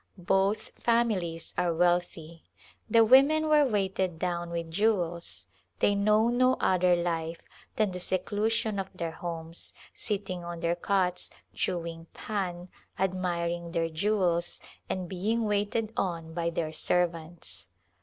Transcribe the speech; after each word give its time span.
Both 0.17 0.69
families 0.81 1.53
are 1.59 1.75
wealthy. 1.75 2.43
The 2.89 3.05
women 3.05 3.47
were 3.47 3.65
weighted 3.65 4.17
down 4.17 4.49
with 4.49 4.71
jewels; 4.71 5.45
they 5.77 5.93
know 5.93 6.27
no 6.29 6.55
other 6.55 6.95
life 6.95 7.43
than 7.75 7.91
the 7.91 7.99
seclusion 7.99 8.79
of 8.79 8.89
their 8.95 9.11
homes, 9.11 9.73
sitting 9.93 10.43
on 10.43 10.61
their 10.61 10.73
cots, 10.75 11.29
chewing 11.53 12.07
pan^ 12.15 12.69
admiring 12.97 13.73
their 13.73 13.89
jewels, 13.89 14.59
and 14.89 15.07
being 15.07 15.45
waited 15.45 15.93
on 15.95 16.33
by 16.33 16.49
their 16.49 16.71
servants. 16.71 17.69